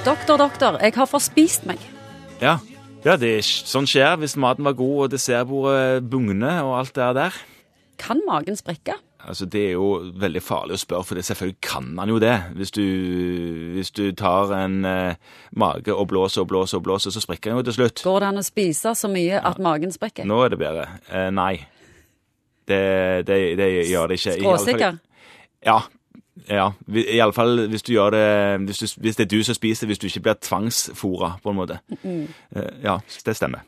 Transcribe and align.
Doktor, 0.00 0.38
doktor, 0.40 0.78
jeg 0.80 0.94
har 0.96 1.04
forspist 1.04 1.66
meg. 1.68 1.80
Ja, 2.40 2.54
ja 3.04 3.18
det 3.20 3.34
er, 3.36 3.44
sånn 3.44 3.84
skjer 3.84 4.14
hvis 4.22 4.32
maten 4.40 4.64
var 4.64 4.72
god 4.78 5.04
og 5.04 5.10
dessertbordet 5.12 6.06
bugner 6.08 6.62
og 6.64 6.78
alt 6.78 6.94
det 6.96 7.08
der. 7.18 7.36
Kan 8.00 8.22
magen 8.24 8.56
sprekke? 8.56 8.96
Altså, 9.20 9.44
Det 9.44 9.60
er 9.66 9.74
jo 9.74 9.90
veldig 10.16 10.40
farlig 10.40 10.78
å 10.78 10.80
spørre, 10.80 11.04
for 11.04 11.20
det 11.20 11.26
selvfølgelig 11.28 11.58
kan 11.60 11.92
man 11.98 12.08
jo 12.08 12.16
det. 12.22 12.32
Hvis 12.56 12.72
du, 12.72 12.80
hvis 13.76 13.92
du 13.92 14.06
tar 14.16 14.54
en 14.56 14.80
eh, 14.88 15.20
mage 15.52 15.92
og 15.92 16.08
blåser 16.08 16.46
og 16.46 16.48
blåser 16.48 16.80
og 16.80 16.88
blåser, 16.88 17.12
så 17.12 17.20
sprekker 17.20 17.52
den 17.52 17.60
jo 17.60 17.68
til 17.68 17.76
slutt. 17.82 18.00
Går 18.08 18.24
det 18.24 18.32
an 18.32 18.40
å 18.40 18.46
spise 18.46 18.96
så 18.96 19.12
mye 19.12 19.44
at 19.52 19.60
magen 19.60 19.92
sprekker? 19.92 20.24
Nå 20.24 20.40
er 20.46 20.54
det 20.54 20.62
bedre. 20.64 20.88
Eh, 21.12 21.28
nei. 21.28 21.52
Det, 22.64 22.82
det, 23.28 23.40
det 23.60 23.70
gjør 23.90 24.08
det 24.08 24.22
ikke. 24.22 24.38
Skråsikker? 24.40 25.00
Ja. 25.68 25.82
Ja. 26.48 26.70
Iallfall 26.88 27.66
hvis 27.72 27.84
du 27.86 27.92
gjør 27.92 28.14
det 28.14 28.24
hvis, 28.68 28.78
du, 28.78 29.00
hvis 29.04 29.18
det 29.18 29.26
er 29.26 29.32
du 29.32 29.42
som 29.44 29.56
spiser, 29.58 29.90
hvis 29.90 30.00
du 30.00 30.06
ikke 30.08 30.24
blir 30.28 30.40
tvangsfora, 30.40 31.34
på 31.42 31.52
en 31.52 31.58
måte. 31.58 31.80
Mm. 32.02 32.26
ja, 32.82 32.98
det 33.26 33.36
stemmer. 33.36 33.66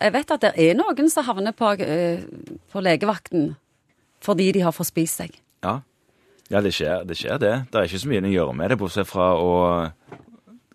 Jeg 0.00 0.12
vet 0.14 0.30
at 0.32 0.44
det 0.44 0.52
er 0.56 0.76
noen 0.78 1.10
som 1.12 1.26
havner 1.26 1.52
på, 1.56 1.74
eh, 1.84 2.22
på 2.72 2.84
legevakten 2.84 3.54
fordi 4.22 4.52
de 4.54 4.62
har 4.62 4.74
forspist 4.74 5.18
seg. 5.18 5.34
Ja, 5.64 5.80
ja 6.52 6.60
det, 6.62 6.70
skjer, 6.76 7.02
det 7.08 7.16
skjer 7.18 7.40
det. 7.42 7.54
Det 7.72 7.78
er 7.80 7.88
ikke 7.88 8.02
så 8.04 8.10
mye 8.10 8.22
en 8.22 8.30
gjør 8.30 8.52
med 8.54 8.70
det, 8.70 8.78
bortsett 8.78 9.08
fra 9.10 9.32
å 9.34 9.52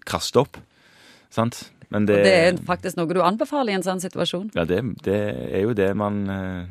kaste 0.08 0.44
opp. 0.44 0.59
Sant? 1.34 1.64
Men 1.94 2.08
det, 2.08 2.17
Det 2.26 2.34
er 2.36 2.58
faktisk 2.67 3.00
noe 3.00 3.16
du 3.16 3.22
anbefaler 3.23 3.72
i 3.72 3.78
en 3.78 3.86
sånn 3.86 4.04
situasjon. 4.04 4.52
ja, 4.58 4.66
det, 4.67 4.81
det 5.06 5.20
er 5.48 5.64
jo 5.64 5.76
det 5.78 5.94
man 5.95 6.26
eh, 6.28 6.66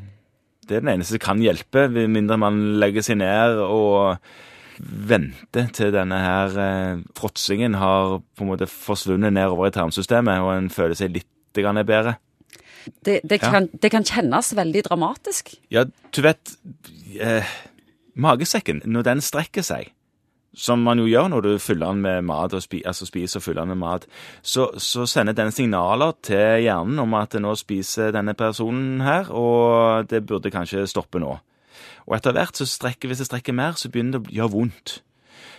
Det 0.68 0.76
er 0.76 0.84
den 0.84 0.92
eneste 0.92 1.16
som 1.16 1.24
kan 1.24 1.40
hjelpe, 1.40 1.86
mindre 1.88 2.36
man 2.40 2.58
legger 2.82 3.04
seg 3.06 3.20
ned 3.22 3.62
og 3.64 4.18
venter 4.80 5.68
til 5.74 5.92
denne 5.94 6.18
her 6.20 6.58
eh, 6.60 7.02
fråtsingen 7.18 7.74
har 7.80 8.18
på 8.36 8.44
en 8.44 8.50
måte 8.52 8.68
forsvunnet 8.70 9.34
nedover 9.34 9.68
i 9.70 9.74
tarmsystemet, 9.74 10.42
og 10.44 10.52
en 10.56 10.70
føler 10.72 10.98
seg 10.98 11.14
litt 11.16 11.30
grann 11.56 11.80
bedre. 11.86 12.16
Det, 13.04 13.20
det, 13.24 13.40
Ja. 13.42 13.50
kan, 13.50 13.68
det 13.82 13.90
kan 13.90 14.04
kjennes 14.06 14.52
veldig 14.54 14.84
dramatisk. 14.86 15.54
Ja, 15.74 15.84
du 15.84 16.20
vet 16.22 16.52
eh, 17.18 17.44
Magesekken, 18.16 18.82
når 18.86 19.02
den 19.08 19.20
strekker 19.20 19.64
seg, 19.66 19.90
som 20.56 20.80
man 20.86 20.96
jo 21.02 21.04
gjør 21.04 21.26
når 21.28 21.42
du 21.44 21.50
fyller 21.60 21.90
den 21.92 22.00
med 22.04 22.22
mat, 22.24 22.54
og 22.56 22.62
spi, 22.64 22.78
altså 22.86 23.04
spiser 23.04 23.40
og 23.40 23.44
fyller 23.44 23.66
den 23.66 23.74
med 23.74 23.82
mat, 23.82 24.06
så, 24.40 24.70
så 24.80 25.04
sender 25.04 25.36
den 25.36 25.50
signaler 25.52 26.14
til 26.24 26.62
hjernen 26.64 27.02
om 27.02 27.12
at 27.18 27.34
nå 27.42 27.52
spiser 27.60 28.14
denne 28.14 28.32
personen 28.38 29.02
her, 29.04 29.28
og 29.34 30.06
det 30.08 30.22
burde 30.24 30.52
kanskje 30.54 30.86
stoppe 30.88 31.20
nå. 31.20 31.34
Og 32.06 32.16
etter 32.16 32.36
hvert, 32.36 32.56
så 32.56 32.68
strekker, 32.68 33.10
hvis 33.10 33.22
det 33.22 33.28
strekker 33.30 33.56
mer, 33.56 33.76
så 33.78 33.90
begynner 33.92 34.18
det 34.18 34.30
å 34.32 34.36
gjøre 34.40 34.54
vondt. 34.54 35.00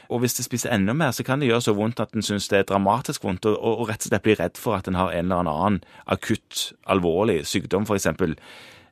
Og 0.07 0.21
hvis 0.23 0.37
det 0.37 0.45
spiser 0.45 0.71
enda 0.71 0.95
mer, 0.95 1.11
så 1.11 1.25
kan 1.27 1.41
det 1.41 1.49
gjøre 1.49 1.65
så 1.65 1.75
vondt 1.75 1.99
at 1.99 2.15
en 2.15 2.23
syns 2.23 2.47
det 2.51 2.61
er 2.61 2.69
dramatisk 2.69 3.25
vondt, 3.27 3.45
og, 3.49 3.57
og, 3.59 3.87
rett 3.89 4.05
og 4.05 4.11
slett 4.11 4.23
blir 4.23 4.39
redd 4.39 4.59
for 4.59 4.77
at 4.77 4.87
en 4.87 4.97
har 4.99 5.11
en 5.11 5.31
eller 5.31 5.51
annen 5.51 5.81
akutt, 6.07 6.71
alvorlig 6.87 7.41
sykdom, 7.49 7.87
f.eks. 7.87 8.07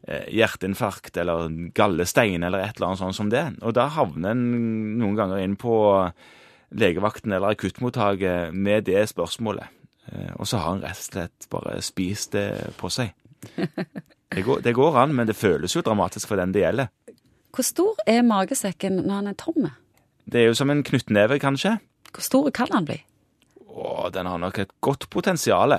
Eh, 0.06 0.28
hjerteinfarkt 0.38 1.16
eller 1.18 1.48
gallestein 1.74 2.44
eller 2.46 2.62
et 2.62 2.76
eller 2.78 2.92
annet 2.92 3.02
sånt 3.02 3.18
som 3.18 3.32
det. 3.32 3.46
Og 3.66 3.74
da 3.74 3.88
havner 3.96 4.36
en 4.36 4.44
noen 5.00 5.16
ganger 5.18 5.42
inn 5.42 5.56
på 5.58 5.78
legevakten 6.76 7.34
eller 7.34 7.56
akuttmottaket 7.56 8.54
med 8.54 8.86
det 8.90 9.08
spørsmålet. 9.10 9.72
Eh, 10.12 10.34
og 10.36 10.46
så 10.50 10.62
har 10.62 10.76
en 10.76 10.84
rett 10.84 11.00
og 11.00 11.08
slett 11.08 11.48
bare 11.50 11.80
spist 11.86 12.36
det 12.38 12.50
på 12.78 12.92
seg. 12.94 13.16
Det 14.36 14.42
går, 14.44 14.60
det 14.66 14.72
går 14.76 14.96
an, 15.00 15.14
men 15.16 15.28
det 15.30 15.36
føles 15.38 15.72
jo 15.76 15.84
dramatisk 15.86 16.28
for 16.28 16.42
den 16.42 16.52
det 16.52 16.64
gjelder. 16.64 16.90
Hvor 17.56 17.64
stor 17.64 18.00
er 18.04 18.26
magesekken 18.28 18.98
når 19.06 19.16
han 19.16 19.28
er 19.32 19.36
tom? 19.40 19.68
Det 20.28 20.42
er 20.42 20.50
jo 20.50 20.56
som 20.58 20.72
en 20.74 20.84
knyttneve, 20.84 21.40
kanskje. 21.40 21.78
Hvor 22.12 22.26
stor 22.26 22.50
kan 22.56 22.68
han 22.74 22.88
bli? 22.88 22.98
Å, 23.72 24.10
den 24.12 24.28
har 24.28 24.42
nok 24.42 24.60
et 24.60 24.74
godt 24.84 25.08
potensial. 25.14 25.78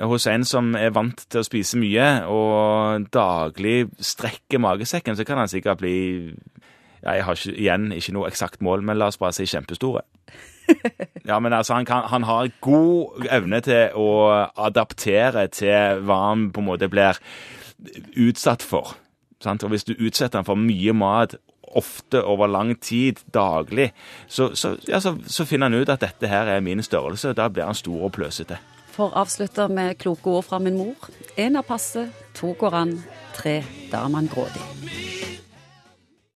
Hos 0.00 0.26
en 0.28 0.44
som 0.48 0.72
er 0.76 0.94
vant 0.96 1.20
til 1.28 1.42
å 1.42 1.44
spise 1.44 1.76
mye 1.80 2.08
og 2.32 3.08
daglig 3.12 3.90
strekker 4.00 4.60
magesekken, 4.60 5.16
så 5.16 5.24
kan 5.28 5.40
han 5.40 5.52
sikkert 5.52 5.80
bli 5.84 5.96
ja, 7.02 7.12
Jeg 7.12 7.24
har 7.24 7.38
ikke, 7.38 7.56
igjen 7.56 7.92
ikke 7.92 8.16
noe 8.16 8.32
eksakt 8.32 8.64
mål, 8.64 8.84
men 8.84 8.96
la 8.96 9.10
oss 9.12 9.20
bare 9.20 9.36
si 9.36 9.48
kjempestore. 9.48 10.06
Ja, 11.26 11.40
men 11.42 11.50
altså, 11.52 11.74
han, 11.74 11.84
kan, 11.86 12.04
han 12.06 12.22
har 12.22 12.52
god 12.62 13.24
evne 13.34 13.58
til 13.66 13.96
å 13.98 14.10
adaptere 14.54 15.48
til 15.50 16.04
hva 16.06 16.20
han 16.28 16.52
på 16.54 16.62
en 16.62 16.68
måte 16.68 16.86
blir 16.90 17.18
utsatt 18.14 18.62
for. 18.62 18.94
Sant? 19.42 19.64
Og 19.64 19.72
hvis 19.74 19.84
du 19.84 19.94
utsetter 19.96 20.40
han 20.40 20.48
for 20.48 20.58
mye 20.60 20.94
mat 20.96 21.36
ofte 21.76 22.22
over 22.24 22.48
lang 22.48 22.72
tid, 22.80 23.20
daglig, 23.34 23.90
så, 24.28 24.54
så, 24.54 24.76
ja, 24.88 25.00
så, 25.00 25.16
så 25.26 25.44
finner 25.44 25.68
han 25.70 25.82
ut 25.82 25.92
at 25.92 26.04
dette 26.04 26.30
her 26.30 26.48
er 26.48 26.64
min 26.64 26.82
størrelse, 26.82 27.34
da 27.36 27.50
blir 27.52 27.68
han 27.68 27.76
stor 27.76 28.08
og 28.08 28.14
pløsete. 28.16 28.60
For 28.96 29.10
å 29.10 29.24
avslutte 29.26 29.68
med 29.68 29.98
kloke 30.00 30.32
ord 30.32 30.46
fra 30.48 30.60
min 30.62 30.78
mor. 30.78 31.10
Én 31.36 31.58
er 31.58 31.66
passe, 31.68 32.08
to 32.38 32.54
går 32.56 32.80
an, 32.80 32.96
tre 33.36 33.60
da 33.92 34.06
er 34.06 34.14
man 34.14 34.30
grådig. 34.32 34.75